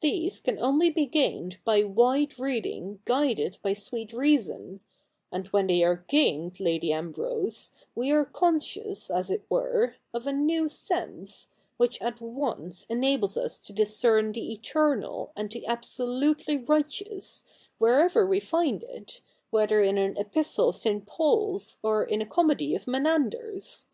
These 0.00 0.40
can 0.40 0.58
only 0.58 0.88
be 0.88 1.04
gained 1.04 1.58
by 1.62 1.82
wide 1.84 2.38
reading 2.38 3.00
guided 3.04 3.58
by 3.62 3.74
sweet 3.74 4.14
reason; 4.14 4.80
and 5.30 5.48
when 5.48 5.66
they 5.66 5.84
are 5.84 6.06
gained, 6.08 6.60
Lady 6.60 6.94
Ambrose, 6.94 7.72
we 7.94 8.10
are 8.10 8.24
conscious, 8.24 9.10
as 9.10 9.28
it 9.30 9.44
were, 9.50 9.96
of 10.14 10.26
a 10.26 10.32
new 10.32 10.66
sense, 10.66 11.48
which 11.76 12.00
at 12.00 12.22
once 12.22 12.86
enables 12.88 13.36
us 13.36 13.60
to 13.60 13.74
discern 13.74 14.32
the 14.32 14.50
Eternal 14.50 15.30
and 15.36 15.52
the 15.52 15.66
absolutely 15.66 16.56
righteous, 16.56 17.44
wherever 17.76 18.26
we 18.26 18.40
find 18.40 18.82
it, 18.82 19.20
whether 19.50 19.82
in 19.82 19.98
an 19.98 20.16
epistle 20.16 20.70
of 20.70 20.76
St. 20.76 21.04
Paul's 21.04 21.76
or 21.82 22.02
in 22.02 22.22
a 22.22 22.26
comedy 22.26 22.74
of 22.74 22.86
Menander's. 22.86 23.84